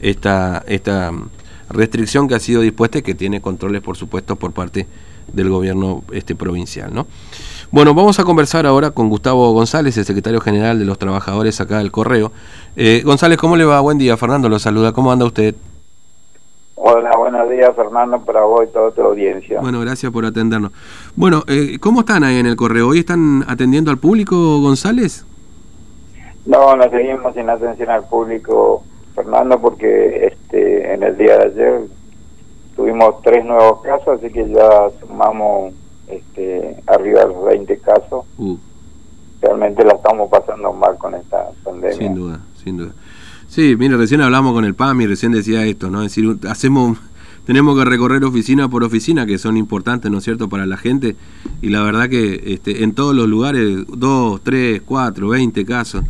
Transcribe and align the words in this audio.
esta, 0.00 0.62
esta 0.66 1.12
restricción 1.70 2.28
que 2.28 2.34
ha 2.34 2.40
sido 2.40 2.62
dispuesta 2.62 2.98
y 2.98 3.02
que 3.02 3.14
tiene 3.14 3.40
controles, 3.40 3.82
por 3.82 3.96
supuesto, 3.96 4.36
por 4.36 4.52
parte 4.52 4.86
del 5.32 5.50
gobierno 5.50 6.02
este, 6.12 6.34
provincial. 6.34 6.94
¿no? 6.94 7.06
Bueno, 7.70 7.94
vamos 7.94 8.18
a 8.20 8.24
conversar 8.24 8.66
ahora 8.66 8.90
con 8.90 9.08
Gustavo 9.08 9.52
González, 9.52 9.96
el 9.98 10.04
secretario 10.04 10.40
general 10.40 10.78
de 10.78 10.84
los 10.84 10.98
trabajadores 10.98 11.60
acá 11.60 11.78
del 11.78 11.90
Correo. 11.90 12.32
Eh, 12.76 13.02
González, 13.04 13.38
¿cómo 13.38 13.56
le 13.56 13.64
va? 13.64 13.80
Buen 13.80 13.98
día, 13.98 14.16
Fernando 14.16 14.48
lo 14.48 14.58
saluda. 14.58 14.92
¿Cómo 14.92 15.10
anda 15.10 15.24
usted? 15.24 15.54
Hola, 16.78 17.10
buenos 17.16 17.48
días 17.50 17.74
Fernando, 17.74 18.20
para 18.20 18.42
vos 18.42 18.64
y 18.68 18.72
toda 18.72 18.90
tu 18.92 19.00
audiencia. 19.02 19.60
Bueno, 19.60 19.80
gracias 19.80 20.12
por 20.12 20.26
atendernos. 20.26 20.72
Bueno, 21.16 21.42
eh, 21.48 21.78
¿cómo 21.80 22.00
están 22.00 22.22
ahí 22.22 22.36
en 22.36 22.46
el 22.46 22.54
correo? 22.54 22.88
¿Hoy 22.88 22.98
están 22.98 23.44
atendiendo 23.48 23.90
al 23.90 23.98
público, 23.98 24.60
González? 24.60 25.24
No, 26.44 26.76
nos 26.76 26.90
seguimos 26.90 27.34
sin 27.34 27.48
atención 27.50 27.90
al 27.90 28.04
público, 28.04 28.84
Fernando, 29.26 29.60
porque 29.60 30.26
este 30.26 30.94
en 30.94 31.02
el 31.02 31.16
día 31.18 31.36
de 31.38 31.44
ayer 31.46 31.80
tuvimos 32.76 33.20
tres 33.22 33.44
nuevos 33.44 33.82
casos, 33.82 34.18
así 34.18 34.32
que 34.32 34.48
ya 34.48 34.88
sumamos 35.00 35.74
este, 36.06 36.76
arriba 36.86 37.22
de 37.22 37.26
los 37.28 37.44
20 37.44 37.78
casos. 37.78 38.24
Uh. 38.38 38.56
Realmente 39.42 39.84
la 39.84 39.94
estamos 39.94 40.30
pasando 40.30 40.72
mal 40.72 40.96
con 40.96 41.14
esta 41.14 41.50
pandemia. 41.64 41.98
Sin 41.98 42.14
duda, 42.14 42.40
sin 42.62 42.76
duda. 42.76 42.92
Sí, 43.48 43.74
mire, 43.76 43.96
recién 43.96 44.20
hablamos 44.20 44.52
con 44.52 44.64
el 44.64 44.74
PAM 44.74 45.00
y 45.00 45.06
recién 45.06 45.32
decía 45.32 45.64
esto, 45.64 45.90
¿no? 45.90 46.02
Es 46.02 46.14
decir, 46.14 46.38
hacemos, 46.48 46.98
tenemos 47.46 47.76
que 47.76 47.84
recorrer 47.84 48.24
oficina 48.24 48.68
por 48.68 48.84
oficina, 48.84 49.26
que 49.26 49.38
son 49.38 49.56
importantes, 49.56 50.10
¿no 50.10 50.18
es 50.18 50.24
cierto?, 50.24 50.48
para 50.48 50.66
la 50.66 50.76
gente, 50.76 51.16
y 51.62 51.70
la 51.70 51.82
verdad 51.82 52.08
que 52.08 52.54
este, 52.54 52.84
en 52.84 52.94
todos 52.94 53.14
los 53.14 53.28
lugares, 53.28 53.84
dos, 53.88 54.40
tres, 54.42 54.82
cuatro, 54.82 55.28
veinte 55.28 55.64
casos, 55.64 56.04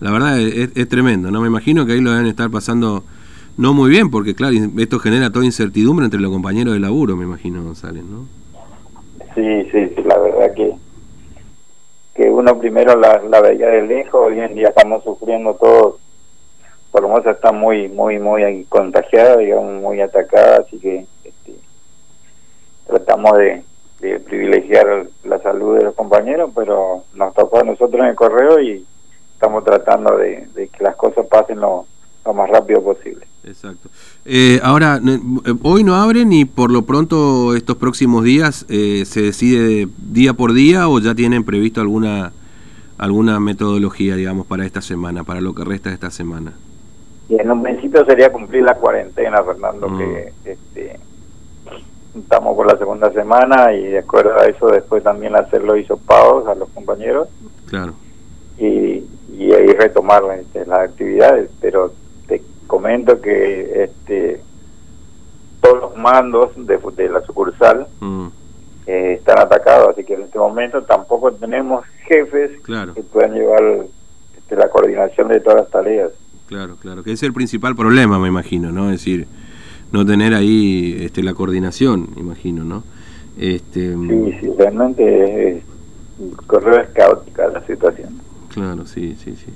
la 0.00 0.10
verdad 0.10 0.38
es, 0.40 0.88
tremendo, 0.88 1.30
¿no? 1.30 1.40
Me 1.40 1.48
imagino 1.48 1.86
que 1.86 1.92
ahí 1.92 2.00
lo 2.00 2.12
deben 2.12 2.26
estar 2.26 2.50
pasando 2.50 3.04
no 3.56 3.74
muy 3.74 3.90
bien, 3.90 4.10
porque 4.10 4.34
claro, 4.34 4.54
esto 4.78 4.98
genera 4.98 5.30
toda 5.30 5.44
incertidumbre 5.44 6.04
entre 6.04 6.20
los 6.20 6.30
compañeros 6.30 6.74
de 6.74 6.80
laburo, 6.80 7.16
me 7.16 7.24
imagino, 7.24 7.62
González, 7.62 8.04
¿no? 8.04 8.26
Sí, 9.34 9.68
sí, 9.70 10.02
la 10.04 10.18
verdad 10.18 10.54
que 10.54 10.74
que 12.14 12.28
uno 12.28 12.58
primero 12.58 12.98
la, 12.98 13.22
la 13.28 13.40
veía 13.40 13.68
de 13.68 13.86
lejos, 13.86 14.26
hoy 14.26 14.40
en 14.40 14.54
día 14.56 14.68
estamos 14.68 15.04
sufriendo 15.04 15.54
todos 15.54 16.00
Formosa 16.90 17.32
está 17.32 17.52
muy, 17.52 17.88
muy, 17.88 18.18
muy 18.18 18.64
contagiada, 18.64 19.36
digamos, 19.36 19.82
muy 19.82 20.00
atacada, 20.00 20.58
así 20.60 20.78
que 20.78 21.06
este, 21.24 21.54
tratamos 22.86 23.36
de, 23.38 23.62
privilegiar 24.24 25.06
la 25.24 25.40
salud 25.40 25.76
de 25.76 25.84
los 25.84 25.94
compañeros, 25.94 26.50
pero 26.54 27.02
nos 27.14 27.34
tocó 27.34 27.58
a 27.58 27.64
nosotros 27.64 28.00
en 28.00 28.10
el 28.10 28.14
correo 28.14 28.60
y 28.60 28.86
estamos 29.38 29.62
tratando 29.62 30.16
de, 30.16 30.48
que 30.52 30.82
las 30.82 30.96
cosas 30.96 31.24
pasen 31.26 31.60
lo, 31.60 31.86
más 32.34 32.50
rápido 32.50 32.82
posible. 32.82 33.24
Exacto. 33.44 33.88
Eh, 34.26 34.60
ahora, 34.62 35.00
hoy 35.62 35.82
no 35.82 35.94
abren 35.94 36.30
y 36.32 36.44
por 36.44 36.70
lo 36.70 36.82
pronto 36.82 37.54
estos 37.54 37.76
próximos 37.76 38.24
días 38.24 38.66
eh, 38.68 39.04
se 39.06 39.22
decide 39.22 39.88
día 39.96 40.34
por 40.34 40.52
día 40.52 40.88
o 40.88 40.98
ya 40.98 41.14
tienen 41.14 41.44
previsto 41.44 41.80
alguna 41.80 42.32
alguna 42.98 43.38
metodología, 43.38 44.16
digamos, 44.16 44.44
para 44.46 44.66
esta 44.66 44.82
semana, 44.82 45.22
para 45.22 45.40
lo 45.40 45.54
que 45.54 45.64
resta 45.64 45.88
de 45.88 45.94
esta 45.94 46.10
semana. 46.10 46.52
Y 47.28 47.40
en 47.40 47.50
un 47.50 47.62
principio 47.62 48.04
sería 48.04 48.32
cumplir 48.32 48.64
la 48.64 48.74
cuarentena, 48.74 49.42
Fernando, 49.44 49.86
que 49.96 50.32
mm. 50.44 50.48
este, 50.48 51.00
estamos 52.18 52.56
por 52.56 52.66
la 52.66 52.76
segunda 52.76 53.10
semana 53.12 53.72
y 53.72 53.84
de 53.84 53.98
acuerdo 54.00 54.36
a 54.38 54.46
eso 54.46 54.66
después 54.66 55.04
también 55.04 55.36
hacerlo 55.36 55.76
hizo 55.76 55.96
pagos 55.96 56.48
a 56.48 56.56
los 56.56 56.68
compañeros. 56.70 57.28
Claro. 57.68 57.94
Y, 59.68 59.72
retomar 59.72 60.22
este, 60.38 60.66
las 60.66 60.80
actividades, 60.80 61.50
pero 61.60 61.92
te 62.26 62.42
comento 62.66 63.20
que 63.20 63.84
este 63.84 64.40
todos 65.60 65.80
los 65.80 65.96
mandos 65.96 66.50
de, 66.56 66.78
de 66.96 67.08
la 67.08 67.20
sucursal 67.22 67.86
mm. 68.00 68.26
eh, 68.86 69.14
están 69.18 69.38
atacados, 69.38 69.90
así 69.90 70.04
que 70.04 70.14
en 70.14 70.22
este 70.22 70.38
momento 70.38 70.82
tampoco 70.82 71.32
tenemos 71.32 71.84
jefes 72.06 72.52
que 72.94 73.02
puedan 73.02 73.34
llevar 73.34 73.86
este, 74.36 74.56
la 74.56 74.68
coordinación 74.70 75.28
de 75.28 75.40
todas 75.40 75.62
las 75.62 75.70
tareas. 75.70 76.10
Claro, 76.46 76.76
claro, 76.76 77.02
que 77.02 77.12
es 77.12 77.22
el 77.22 77.32
principal 77.32 77.76
problema, 77.76 78.18
me 78.18 78.28
imagino, 78.28 78.72
¿no? 78.72 78.86
Es 78.86 79.00
decir, 79.00 79.26
no 79.92 80.06
tener 80.06 80.34
ahí 80.34 80.96
este, 81.02 81.22
la 81.22 81.34
coordinación, 81.34 82.08
imagino, 82.16 82.64
¿no? 82.64 82.84
Este, 83.38 83.94
sí, 83.94 84.38
sí, 84.40 84.50
realmente 84.58 85.50
es, 85.50 85.64
correo 86.46 86.80
es 86.80 86.88
caótica 86.90 87.48
la 87.48 87.64
situación. 87.66 88.20
Claro, 88.58 88.86
sí, 88.86 89.16
sí, 89.22 89.34
sí. 89.36 89.52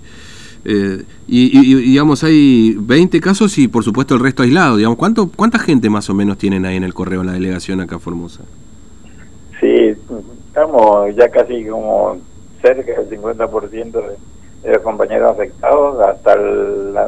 Eh, 0.65 1.03
y, 1.27 1.75
digamos, 1.75 2.23
hay 2.23 2.77
20 2.79 3.21
casos 3.21 3.59
y 3.59 3.69
por 3.69 3.83
supuesto 3.83 4.15
el 4.15 4.21
resto 4.21 4.43
aislado. 4.43 4.77
Digamos, 4.77 4.97
¿cuánto, 4.97 5.29
¿Cuánta 5.29 5.59
gente 5.59 5.91
más 5.91 6.09
o 6.09 6.15
menos 6.15 6.39
tienen 6.39 6.65
ahí 6.65 6.77
en 6.77 6.85
el 6.85 6.95
correo, 6.95 7.21
en 7.21 7.27
la 7.27 7.33
delegación 7.33 7.81
acá 7.81 7.99
Formosa? 7.99 8.43
Sí, 9.61 9.95
estamos 10.47 11.15
ya 11.17 11.29
casi 11.31 11.65
como 11.65 12.19
cerca 12.63 13.01
del 13.01 13.11
50% 13.11 13.93
de 13.93 14.33
de 14.63 14.73
los 14.73 14.83
compañeros 14.83 15.33
afectados, 15.33 16.01
hasta 16.01 16.37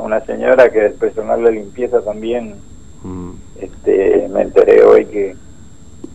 una 0.00 0.20
señora 0.26 0.70
que 0.70 0.86
es 0.86 0.92
personal 0.94 1.42
de 1.44 1.52
limpieza 1.52 2.00
también, 2.02 2.56
mm. 3.02 3.30
este, 3.60 4.28
me 4.28 4.42
enteré 4.42 4.84
hoy 4.84 5.06
que, 5.06 5.36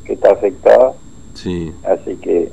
que 0.04 0.14
está 0.14 0.34
afectada. 0.34 0.94
Sí. 1.34 1.74
Así 1.84 2.16
que 2.18 2.52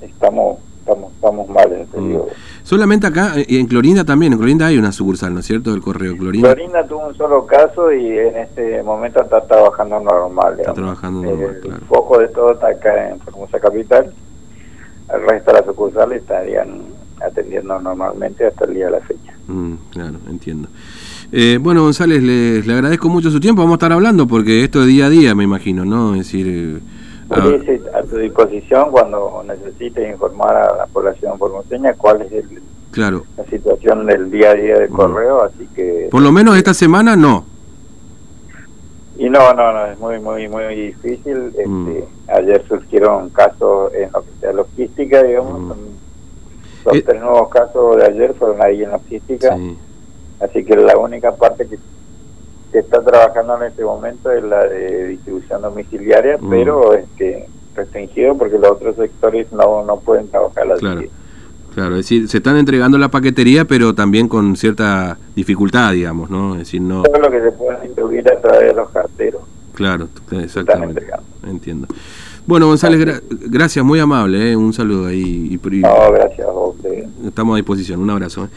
estamos 0.00 0.58
estamos 0.82 1.12
estamos 1.12 1.48
mal 1.48 1.72
en 1.72 1.80
este 1.82 1.98
mm. 1.98 2.20
Solamente 2.64 3.06
acá, 3.06 3.34
y 3.46 3.58
en 3.58 3.66
Clorinda 3.66 4.04
también, 4.04 4.32
en 4.32 4.38
Clorinda 4.38 4.66
hay 4.66 4.78
una 4.78 4.92
sucursal, 4.92 5.34
¿no 5.34 5.40
es 5.40 5.46
cierto?, 5.46 5.72
del 5.72 5.80
correo. 5.80 6.16
Clorinda, 6.16 6.54
Clorinda 6.54 6.86
tuvo 6.86 7.08
un 7.08 7.16
solo 7.16 7.46
caso 7.46 7.92
y 7.92 8.06
en 8.18 8.36
este 8.36 8.82
momento 8.82 9.22
está 9.22 9.40
trabajando 9.46 10.00
normal. 10.00 10.56
Está 10.58 10.72
trabajando 10.72 11.22
normal, 11.22 11.60
El 11.64 11.80
foco 11.88 12.18
de 12.18 12.28
todo 12.28 12.52
está 12.52 12.68
acá 12.68 13.10
en 13.10 13.20
Formosa 13.20 13.58
Capital. 13.58 14.12
El 15.12 15.22
resto 15.28 15.50
de 15.50 15.58
las 15.58 15.66
sucursales 15.66 16.22
estarían 16.22 16.82
atendiendo 17.20 17.80
normalmente 17.80 18.46
hasta 18.46 18.64
el 18.64 18.74
día 18.74 18.86
de 18.86 18.92
la 18.92 19.00
fecha. 19.00 19.32
Mm, 19.48 19.74
claro, 19.90 20.18
entiendo. 20.28 20.68
Eh, 21.30 21.58
bueno, 21.60 21.82
González, 21.82 22.22
le, 22.22 22.72
agradezco 22.72 23.08
mucho 23.08 23.30
su 23.30 23.40
tiempo. 23.40 23.62
Vamos 23.62 23.74
a 23.74 23.76
estar 23.76 23.92
hablando 23.92 24.26
porque 24.26 24.64
esto 24.64 24.82
es 24.82 24.86
día 24.86 25.06
a 25.06 25.10
día, 25.10 25.34
me 25.34 25.44
imagino, 25.44 25.84
¿no? 25.84 26.14
Es 26.14 26.26
decir. 26.26 26.46
Eh, 26.48 27.01
a... 27.32 28.02
tu 28.02 28.16
disposición 28.16 28.90
cuando 28.90 29.44
necesites 29.46 30.10
informar 30.10 30.56
a 30.56 30.76
la 30.76 30.86
población 30.86 31.38
formoseña 31.38 31.94
cuál 31.94 32.22
es 32.22 32.32
el, 32.32 32.62
claro. 32.90 33.24
la 33.36 33.44
situación 33.44 34.06
del 34.06 34.30
día 34.30 34.50
a 34.50 34.54
día 34.54 34.78
del 34.78 34.90
mm. 34.90 34.94
correo, 34.94 35.42
así 35.42 35.68
que... 35.74 36.08
Por 36.10 36.22
lo 36.22 36.32
menos 36.32 36.56
esta 36.56 36.74
semana 36.74 37.16
no. 37.16 37.46
Y 39.18 39.28
no, 39.28 39.52
no, 39.54 39.72
no, 39.72 39.86
es 39.86 39.98
muy, 39.98 40.18
muy, 40.18 40.48
muy 40.48 40.74
difícil. 40.74 41.48
Este, 41.48 41.66
mm. 41.66 42.02
Ayer 42.28 42.64
surgieron 42.66 43.28
casos 43.30 43.92
en 43.94 44.10
lo 44.12 44.22
que 44.22 44.30
sea 44.40 44.52
logística, 44.52 45.22
digamos, 45.22 45.76
los 46.84 46.96
eh, 46.96 47.02
tres 47.02 47.20
nuevos 47.20 47.48
casos 47.50 47.96
de 47.96 48.06
ayer 48.06 48.34
fueron 48.34 48.60
ahí 48.62 48.82
en 48.82 48.90
logística. 48.90 49.56
Así 50.40 50.64
que 50.64 50.74
la 50.76 50.96
única 50.98 51.34
parte 51.36 51.68
que, 51.68 51.78
está 52.78 53.02
trabajando 53.02 53.56
en 53.58 53.64
este 53.64 53.84
momento 53.84 54.30
es 54.30 54.42
la 54.42 54.66
de 54.66 55.08
distribución 55.08 55.62
domiciliaria, 55.62 56.38
mm. 56.40 56.50
pero 56.50 56.94
este, 56.94 57.48
restringido 57.74 58.36
porque 58.36 58.58
los 58.58 58.72
otros 58.72 58.96
sectores 58.96 59.52
no, 59.52 59.84
no 59.84 59.98
pueden 60.00 60.28
trabajar 60.28 60.66
la 60.66 60.76
claro. 60.76 61.02
Claro, 61.74 61.92
es 61.92 62.00
decir, 62.04 62.28
se 62.28 62.36
están 62.36 62.58
entregando 62.58 62.98
la 62.98 63.08
paquetería, 63.08 63.64
pero 63.64 63.94
también 63.94 64.28
con 64.28 64.56
cierta 64.56 65.16
dificultad, 65.34 65.92
digamos, 65.92 66.28
¿no? 66.28 66.52
Es 66.52 66.60
decir, 66.60 66.82
no... 66.82 67.02
Todo 67.02 67.18
lo 67.18 67.30
que 67.30 67.40
se 67.40 67.50
puede 67.52 67.80
distribuir 67.80 68.30
a 68.30 68.38
través 68.38 68.68
de 68.68 68.74
los 68.74 68.90
carteros. 68.90 69.40
Claro, 69.72 70.08
exactamente. 70.32 71.06
Entiendo. 71.46 71.88
Bueno, 72.46 72.66
González, 72.66 73.22
gracias, 73.30 73.82
muy 73.82 74.00
amable, 74.00 74.52
¿eh? 74.52 74.56
un 74.56 74.74
saludo 74.74 75.06
ahí. 75.06 75.58
No, 75.62 76.12
gracias 76.12 76.46
a 76.46 76.50
vos. 76.50 76.76
Estamos 77.24 77.54
a 77.54 77.56
disposición, 77.56 78.00
un 78.00 78.10
abrazo. 78.10 78.44
¿eh? 78.44 78.48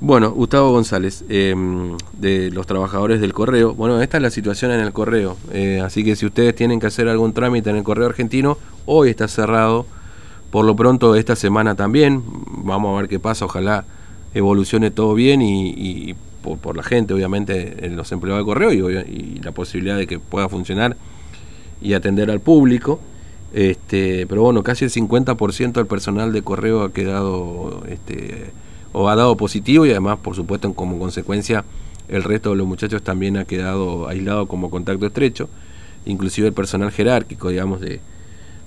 Bueno, 0.00 0.30
Gustavo 0.30 0.70
González, 0.70 1.24
em, 1.28 1.96
de 2.12 2.52
los 2.52 2.68
trabajadores 2.68 3.20
del 3.20 3.32
correo. 3.32 3.74
Bueno, 3.74 4.00
esta 4.00 4.18
es 4.18 4.22
la 4.22 4.30
situación 4.30 4.70
en 4.70 4.78
el 4.78 4.92
correo, 4.92 5.36
eh, 5.52 5.80
así 5.84 6.04
que 6.04 6.14
si 6.14 6.24
ustedes 6.24 6.54
tienen 6.54 6.78
que 6.78 6.86
hacer 6.86 7.08
algún 7.08 7.32
trámite 7.32 7.70
en 7.70 7.76
el 7.76 7.82
correo 7.82 8.06
argentino, 8.06 8.58
hoy 8.86 9.10
está 9.10 9.26
cerrado, 9.26 9.86
por 10.50 10.64
lo 10.64 10.76
pronto 10.76 11.16
esta 11.16 11.34
semana 11.34 11.74
también, 11.74 12.22
vamos 12.64 12.96
a 12.96 13.00
ver 13.00 13.08
qué 13.08 13.18
pasa, 13.18 13.44
ojalá 13.46 13.86
evolucione 14.34 14.92
todo 14.92 15.14
bien 15.14 15.42
y, 15.42 16.14
por, 16.42 16.76
la 16.76 16.84
gente, 16.84 17.12
obviamente, 17.12 17.84
en 17.84 17.96
los 17.96 18.12
empleados 18.12 18.38
del 18.38 18.46
correo 18.46 18.72
y 18.72 19.40
la 19.42 19.50
posibilidad 19.52 19.96
de 19.96 20.06
que 20.06 20.20
pueda 20.20 20.48
funcionar 20.48 20.96
y 21.82 21.94
atender 21.94 22.30
al 22.30 22.40
público. 22.40 23.00
Este, 23.52 24.26
pero 24.26 24.42
bueno, 24.42 24.62
casi 24.62 24.84
el 24.84 24.90
50% 24.90 25.72
del 25.72 25.86
personal 25.86 26.32
de 26.32 26.42
correo 26.42 26.82
ha 26.82 26.92
quedado 26.92 27.82
este, 27.88 28.52
o 28.92 29.08
ha 29.08 29.16
dado 29.16 29.36
positivo 29.36 29.86
y 29.86 29.90
además, 29.90 30.18
por 30.22 30.34
supuesto, 30.34 30.72
como 30.74 30.98
consecuencia, 30.98 31.64
el 32.08 32.24
resto 32.24 32.50
de 32.50 32.56
los 32.56 32.66
muchachos 32.66 33.02
también 33.02 33.36
ha 33.36 33.44
quedado 33.44 34.08
aislado 34.08 34.46
como 34.46 34.70
contacto 34.70 35.06
estrecho, 35.06 35.48
inclusive 36.06 36.48
el 36.48 36.54
personal 36.54 36.90
jerárquico, 36.90 37.50
digamos, 37.50 37.80
de, 37.80 38.00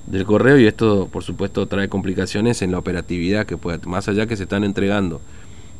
del 0.08 0.26
correo 0.26 0.60
y 0.60 0.68
esto, 0.68 1.10
por 1.12 1.24
supuesto, 1.24 1.66
trae 1.68 1.90
complicaciones 1.90 2.62
en 2.62 2.72
la 2.72 2.78
operatividad 2.80 3.46
que 3.46 3.58
pueda, 3.58 3.80
más 3.86 4.08
allá 4.08 4.28
que 4.28 4.38
se 4.38 4.44
están 4.44 4.64
entregando 4.64 5.22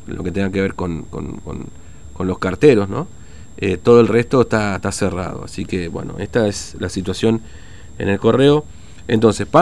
lo 0.06 0.24
que 0.24 0.32
tenga 0.32 0.50
que 0.50 0.60
ver 0.60 0.74
con, 0.74 1.02
con, 1.02 1.40
con, 1.44 1.66
los 2.26 2.38
carteros, 2.38 2.88
¿no? 2.88 3.08
eh, 3.56 3.78
todo 3.78 4.00
el 4.00 4.08
resto 4.08 4.42
está, 4.42 4.76
está 4.76 4.92
cerrado. 4.92 5.44
Así 5.44 5.64
que 5.64 5.88
bueno, 5.88 6.14
esta 6.18 6.46
es 6.46 6.76
la 6.78 6.88
situación 6.88 7.42
en 7.98 8.08
el 8.08 8.18
correo. 8.18 8.64
Entonces, 9.08 9.46
PAMI 9.46 9.60